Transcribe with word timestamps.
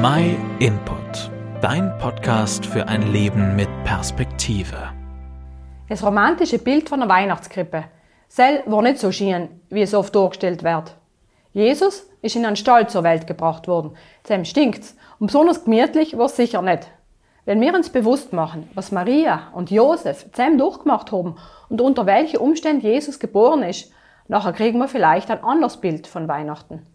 My 0.00 0.36
Input, 0.60 1.28
dein 1.60 1.98
Podcast 1.98 2.64
für 2.64 2.86
ein 2.86 3.10
Leben 3.10 3.56
mit 3.56 3.68
Perspektive. 3.82 4.92
Das 5.88 6.04
romantische 6.04 6.60
Bild 6.60 6.88
von 6.88 7.02
einer 7.02 7.12
Weihnachtskrippe. 7.12 7.82
Sel 8.28 8.62
war 8.66 8.82
nicht 8.82 9.00
so 9.00 9.10
schien, 9.10 9.60
wie 9.70 9.82
es 9.82 9.94
oft 9.94 10.14
dargestellt 10.14 10.62
wird. 10.62 10.94
Jesus 11.52 12.08
ist 12.22 12.36
in 12.36 12.46
einen 12.46 12.54
Stall 12.54 12.88
zur 12.88 13.02
Welt 13.02 13.26
gebracht 13.26 13.66
worden. 13.66 13.96
Zem 14.22 14.44
stinkt's. 14.44 14.96
Und 15.18 15.26
besonders 15.26 15.64
gemütlich 15.64 16.16
war 16.16 16.26
es 16.26 16.36
sicher 16.36 16.62
nicht. 16.62 16.86
Wenn 17.44 17.60
wir 17.60 17.74
uns 17.74 17.90
bewusst 17.90 18.32
machen, 18.32 18.70
was 18.74 18.92
Maria 18.92 19.48
und 19.52 19.72
Josef 19.72 20.30
zusammen 20.30 20.58
durchgemacht 20.58 21.10
haben 21.10 21.34
und 21.68 21.80
unter 21.80 22.06
welchen 22.06 22.36
Umständen 22.36 22.86
Jesus 22.86 23.18
geboren 23.18 23.64
ist, 23.64 23.90
nachher 24.28 24.52
kriegen 24.52 24.78
wir 24.78 24.86
vielleicht 24.86 25.28
ein 25.28 25.42
anderes 25.42 25.78
Bild 25.78 26.06
von 26.06 26.28
Weihnachten. 26.28 26.86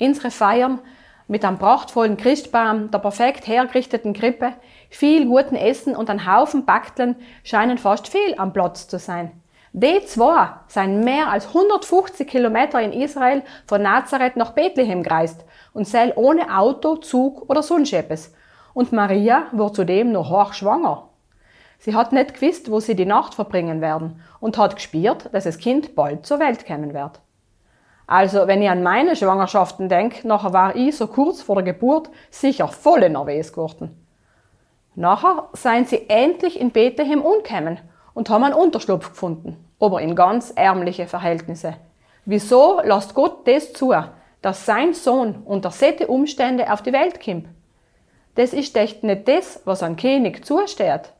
Unsere 0.00 0.30
Feiern 0.30 0.80
mit 1.28 1.44
einem 1.44 1.58
prachtvollen 1.58 2.16
Christbaum, 2.16 2.90
der 2.90 2.98
perfekt 2.98 3.46
hergerichteten 3.46 4.14
Krippe, 4.14 4.54
viel 4.90 5.26
guten 5.26 5.54
Essen 5.54 5.94
und 5.94 6.10
ein 6.10 6.26
Haufen 6.26 6.64
Backteln 6.64 7.16
scheinen 7.44 7.78
fast 7.78 8.08
viel 8.08 8.34
am 8.38 8.52
Platz 8.52 8.88
zu 8.88 8.98
sein. 8.98 9.30
Die 9.72 10.02
zwei 10.06 10.48
seien 10.66 11.04
mehr 11.04 11.30
als 11.30 11.48
150 11.48 12.26
Kilometer 12.26 12.80
in 12.80 12.92
Israel 12.92 13.42
von 13.66 13.82
Nazareth 13.82 14.36
nach 14.36 14.52
Bethlehem 14.52 15.02
gereist 15.02 15.44
und 15.74 15.86
seil 15.86 16.14
ohne 16.16 16.56
Auto, 16.56 16.96
Zug 16.96 17.48
oder 17.50 17.62
Sonnenschäppes. 17.62 18.34
Und 18.72 18.92
Maria 18.92 19.46
war 19.52 19.72
zudem 19.72 20.10
noch 20.10 20.30
hochschwanger. 20.30 21.10
Sie 21.78 21.94
hat 21.94 22.12
nicht 22.12 22.34
gewusst, 22.34 22.70
wo 22.70 22.80
sie 22.80 22.96
die 22.96 23.04
Nacht 23.04 23.34
verbringen 23.34 23.80
werden 23.80 24.22
und 24.40 24.56
hat 24.56 24.76
gespürt, 24.76 25.28
dass 25.32 25.44
das 25.44 25.58
Kind 25.58 25.94
bald 25.94 26.26
zur 26.26 26.40
Welt 26.40 26.66
kommen 26.66 26.94
wird. 26.94 27.20
Also, 28.08 28.46
wenn 28.46 28.62
ich 28.62 28.70
an 28.70 28.82
meine 28.82 29.14
Schwangerschaften 29.16 29.90
denke, 29.90 30.26
nachher 30.26 30.54
war 30.54 30.74
ich 30.74 30.96
so 30.96 31.08
kurz 31.08 31.42
vor 31.42 31.56
der 31.56 31.74
Geburt 31.74 32.08
sicher 32.30 32.66
voll 32.66 33.06
nervös 33.06 33.52
geworden. 33.52 34.02
Nachher 34.94 35.50
seien 35.52 35.84
sie 35.84 36.08
endlich 36.08 36.58
in 36.58 36.70
Bethlehem 36.70 37.20
umgekommen 37.20 37.78
und 38.14 38.30
haben 38.30 38.44
einen 38.44 38.54
Unterschlupf 38.54 39.10
gefunden, 39.10 39.62
aber 39.78 40.00
in 40.00 40.16
ganz 40.16 40.50
ärmliche 40.56 41.06
Verhältnisse. 41.06 41.74
Wieso 42.24 42.80
lässt 42.80 43.14
Gott 43.14 43.46
das 43.46 43.74
zu, 43.74 43.94
dass 44.40 44.64
sein 44.64 44.94
Sohn 44.94 45.42
unter 45.44 45.70
solche 45.70 46.06
Umstände 46.06 46.72
auf 46.72 46.80
die 46.80 46.94
Welt 46.94 47.22
kommt? 47.22 47.46
Das 48.36 48.54
ist 48.54 48.74
echt 48.74 49.04
nicht 49.04 49.28
das, 49.28 49.60
was 49.66 49.82
ein 49.82 49.96
König 49.96 50.46
zusteht. 50.46 51.12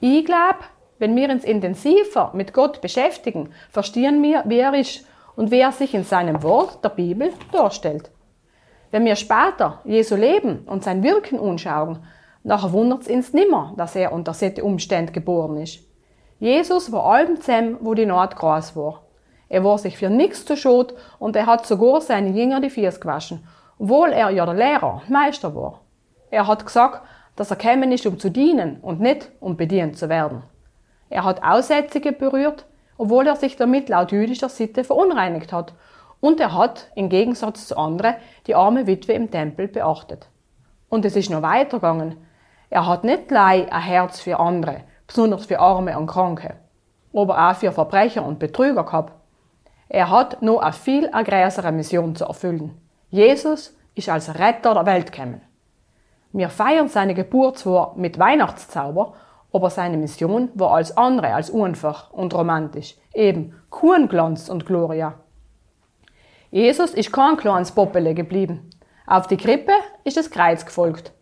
Ich 0.00 0.26
glaube, 0.26 0.58
wenn 0.98 1.16
wir 1.16 1.30
uns 1.30 1.44
intensiver 1.44 2.32
mit 2.34 2.52
Gott 2.52 2.82
beschäftigen, 2.82 3.54
verstehen 3.70 4.22
wir, 4.22 4.42
wie 4.44 4.58
er 4.58 4.74
ist 4.74 5.06
und 5.40 5.50
wie 5.50 5.60
er 5.60 5.72
sich 5.72 5.94
in 5.94 6.04
seinem 6.04 6.42
Wort, 6.42 6.84
der 6.84 6.90
Bibel, 6.90 7.32
darstellt. 7.50 8.10
Wenn 8.90 9.06
wir 9.06 9.16
später 9.16 9.80
Jesu 9.84 10.14
Leben 10.14 10.64
und 10.66 10.84
sein 10.84 11.02
Wirken 11.02 11.40
anschauen, 11.40 12.00
nachher 12.42 12.74
wundert 12.74 13.04
es 13.04 13.08
uns 13.08 13.32
nimmer, 13.32 13.72
dass 13.78 13.96
er 13.96 14.12
unter 14.12 14.34
solchen 14.34 14.60
Umständen 14.60 15.14
geboren 15.14 15.56
ist. 15.56 15.80
Jesus 16.40 16.92
war 16.92 17.06
allem 17.06 17.40
zusammen, 17.40 17.78
wo 17.80 17.94
die 17.94 18.04
Not 18.04 18.36
groß 18.36 18.76
war. 18.76 19.04
Er 19.48 19.64
war 19.64 19.78
sich 19.78 19.96
für 19.96 20.10
nichts 20.10 20.44
zu 20.44 20.58
schot 20.58 20.92
und 21.18 21.34
er 21.34 21.46
hat 21.46 21.66
sogar 21.66 22.02
seine 22.02 22.38
Jünger 22.38 22.60
die 22.60 22.68
Füße 22.68 23.00
gewaschen, 23.00 23.42
obwohl 23.78 24.10
er 24.10 24.28
ja 24.28 24.44
der 24.44 24.54
Lehrer, 24.54 25.00
Meister 25.08 25.54
war. 25.54 25.80
Er 26.30 26.48
hat 26.48 26.66
gesagt, 26.66 27.00
dass 27.36 27.50
er 27.50 27.56
kämen 27.56 27.92
ist, 27.92 28.04
um 28.04 28.18
zu 28.18 28.28
dienen 28.28 28.76
und 28.82 29.00
nicht, 29.00 29.32
um 29.40 29.56
bedient 29.56 29.96
zu 29.96 30.10
werden. 30.10 30.42
Er 31.08 31.24
hat 31.24 31.42
Aussätzige 31.42 32.12
berührt, 32.12 32.66
obwohl 33.00 33.26
er 33.26 33.36
sich 33.36 33.56
damit 33.56 33.88
laut 33.88 34.12
jüdischer 34.12 34.50
Sitte 34.50 34.84
verunreinigt 34.84 35.54
hat. 35.54 35.72
Und 36.20 36.38
er 36.38 36.54
hat, 36.54 36.88
im 36.94 37.08
Gegensatz 37.08 37.66
zu 37.66 37.78
anderen, 37.78 38.16
die 38.46 38.54
arme 38.54 38.86
Witwe 38.86 39.14
im 39.14 39.30
Tempel 39.30 39.68
beachtet. 39.68 40.28
Und 40.90 41.06
es 41.06 41.16
ist 41.16 41.30
noch 41.30 41.40
weitergegangen. 41.40 42.18
Er 42.68 42.86
hat 42.86 43.04
nicht 43.04 43.28
gleich 43.28 43.72
ein 43.72 43.80
Herz 43.80 44.20
für 44.20 44.38
andere, 44.38 44.82
besonders 45.06 45.46
für 45.46 45.60
Arme 45.60 45.98
und 45.98 46.08
Kranke, 46.08 46.56
aber 47.14 47.48
auch 47.48 47.56
für 47.56 47.72
Verbrecher 47.72 48.22
und 48.22 48.38
Betrüger 48.38 48.84
gehabt. 48.84 49.14
Er 49.88 50.10
hat 50.10 50.42
noch 50.42 50.58
eine 50.58 50.74
viel 50.74 51.10
größere 51.10 51.72
Mission 51.72 52.14
zu 52.14 52.26
erfüllen. 52.26 52.76
Jesus 53.08 53.74
ist 53.94 54.10
als 54.10 54.38
Retter 54.38 54.74
der 54.74 54.84
Welt 54.84 55.10
gekommen. 55.10 55.40
Wir 56.32 56.50
feiern 56.50 56.88
seine 56.88 57.14
Geburt 57.14 57.56
zwar 57.56 57.94
mit 57.96 58.18
Weihnachtszauber, 58.18 59.14
aber 59.52 59.70
seine 59.70 59.96
Mission 59.96 60.50
war 60.54 60.72
als 60.72 60.96
andere 60.96 61.34
als 61.34 61.52
einfach 61.52 62.12
und 62.12 62.34
romantisch. 62.34 62.96
Eben 63.14 63.54
Kuhenglanz 63.70 64.48
und 64.48 64.66
Gloria. 64.66 65.14
Jesus 66.50 66.94
ist 66.94 67.12
kein 67.12 67.36
kleines 67.36 67.72
Poppele 67.72 68.14
geblieben. 68.14 68.70
Auf 69.06 69.26
die 69.26 69.36
Krippe 69.36 69.72
ist 70.04 70.16
das 70.16 70.30
Kreuz 70.30 70.64
gefolgt. 70.64 71.12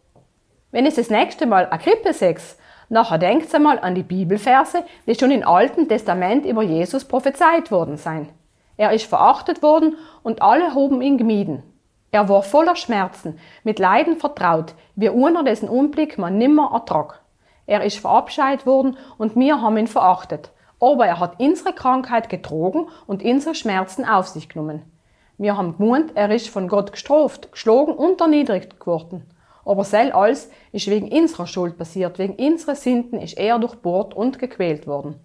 Wenn 0.70 0.86
es 0.86 0.96
das 0.96 1.10
nächste 1.10 1.46
Mal 1.46 1.66
eine 1.66 1.82
Krippe 1.82 2.12
sex, 2.12 2.58
nachher 2.88 3.18
denkt 3.18 3.54
einmal 3.54 3.78
an 3.78 3.94
die 3.94 4.02
Bibelverse, 4.02 4.84
die 5.06 5.14
schon 5.14 5.30
im 5.30 5.46
Alten 5.46 5.88
Testament 5.88 6.44
über 6.44 6.62
Jesus 6.62 7.04
prophezeit 7.04 7.70
worden 7.70 7.96
sein. 7.96 8.28
Er 8.76 8.92
ist 8.92 9.06
verachtet 9.06 9.62
worden 9.62 9.96
und 10.22 10.42
alle 10.42 10.74
hoben 10.74 11.02
ihn 11.02 11.18
gemieden. 11.18 11.62
Er 12.10 12.28
war 12.28 12.42
voller 12.42 12.76
Schmerzen, 12.76 13.38
mit 13.64 13.78
Leiden 13.78 14.16
vertraut, 14.16 14.74
wie 14.94 15.10
ohne 15.10 15.44
dessen 15.44 15.68
Unblick 15.68 16.16
man 16.16 16.38
nimmer 16.38 16.70
ertrag. 16.72 17.20
Er 17.68 17.84
ist 17.84 17.98
verabscheuet 17.98 18.64
worden 18.64 18.96
und 19.18 19.36
wir 19.36 19.60
haben 19.60 19.76
ihn 19.76 19.88
verachtet. 19.88 20.52
Aber 20.80 21.06
er 21.06 21.20
hat 21.20 21.38
unsere 21.38 21.74
Krankheit 21.74 22.30
getrogen 22.30 22.88
und 23.06 23.22
unsere 23.22 23.54
Schmerzen 23.54 24.06
auf 24.06 24.26
sich 24.26 24.48
genommen. 24.48 24.90
Wir 25.36 25.54
haben 25.58 25.76
gemeint, 25.76 26.12
er 26.14 26.30
ist 26.30 26.48
von 26.48 26.66
Gott 26.66 26.92
gestraft, 26.92 27.52
geschlagen 27.52 27.92
und 27.92 28.22
erniedrigt 28.22 28.80
geworden. 28.80 29.28
Aber 29.66 29.84
sel 29.84 30.12
alles 30.12 30.50
ist 30.72 30.88
wegen 30.88 31.12
unserer 31.12 31.46
Schuld 31.46 31.76
passiert, 31.76 32.18
wegen 32.18 32.42
unserer 32.42 32.74
Sünden 32.74 33.20
ist 33.20 33.36
er 33.36 33.58
durchbohrt 33.58 34.14
und 34.14 34.38
gequält 34.38 34.86
worden. 34.86 35.20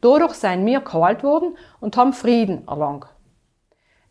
Dadurch 0.00 0.34
seien 0.34 0.66
wir 0.66 0.80
kalt 0.80 1.22
worden 1.22 1.56
und 1.78 1.96
haben 1.96 2.12
Frieden 2.12 2.66
erlangt. 2.66 3.06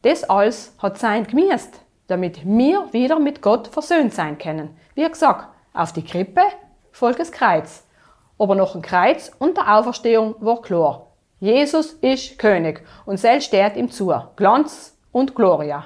Das 0.03 0.23
alles 0.23 0.73
hat 0.79 0.97
sein 0.99 1.27
gemäßt, 1.27 1.81
damit 2.07 2.45
wir 2.45 2.93
wieder 2.93 3.19
mit 3.19 3.41
Gott 3.41 3.67
versöhnt 3.67 4.13
sein 4.13 4.37
können. 4.37 4.69
Wie 4.95 5.07
gesagt, 5.07 5.49
auf 5.73 5.91
die 5.91 6.05
Krippe 6.05 6.43
folgt 6.93 7.31
Kreuz. 7.33 7.83
Aber 8.39 8.55
noch 8.55 8.75
ein 8.75 8.81
Kreuz 8.81 9.31
und 9.39 9.57
der 9.57 9.75
Auferstehung 9.77 10.35
war 10.39 10.61
klar. 10.61 11.07
Jesus 11.39 11.93
ist 11.93 12.39
König 12.39 12.85
und 13.05 13.17
selbst 13.17 13.47
steht 13.47 13.75
ihm 13.75 13.91
zu. 13.91 14.13
Glanz 14.37 14.97
und 15.11 15.35
Gloria. 15.35 15.83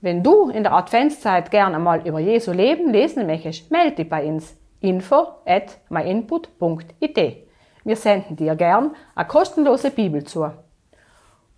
Wenn 0.00 0.22
du 0.22 0.48
in 0.48 0.64
der 0.64 0.72
Adventszeit 0.72 1.50
gerne 1.50 1.78
mal 1.78 2.06
über 2.06 2.18
Jesu 2.18 2.52
Leben 2.52 2.90
lesen 2.90 3.26
möchtest, 3.26 3.70
melde 3.70 3.96
dich 3.96 4.08
bei 4.08 4.24
uns. 4.24 4.56
info 4.80 5.28
at 5.44 5.78
myinput.it. 5.88 7.48
Wir 7.84 7.96
senden 7.96 8.36
dir 8.36 8.54
gern 8.54 8.94
eine 9.14 9.26
kostenlose 9.26 9.90
Bibel 9.90 10.24
zu. 10.24 10.50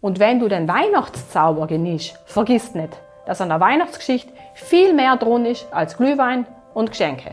Und 0.01 0.19
wenn 0.19 0.41
du 0.41 0.49
den 0.49 0.69
Weihnachtszauber 0.69 1.67
genießt, 1.67 2.19
vergiss 2.25 2.75
nicht, 2.75 2.97
dass 3.27 3.41
an 3.41 3.51
der 3.51 3.61
Weihnachtsgeschichte 3.61 4.33
viel 4.55 4.95
mehr 4.95 5.17
drin 5.17 5.45
ist 5.45 5.67
als 5.73 5.97
Glühwein 5.97 6.47
und 6.73 6.91
Geschenke. 6.91 7.33